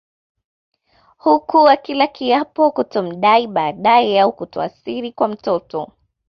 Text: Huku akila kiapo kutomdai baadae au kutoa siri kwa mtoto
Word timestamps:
Huku 1.17 1.69
akila 1.69 2.07
kiapo 2.07 2.71
kutomdai 2.71 3.47
baadae 3.47 4.19
au 4.21 4.31
kutoa 4.33 4.69
siri 4.69 5.11
kwa 5.11 5.27
mtoto 5.27 5.91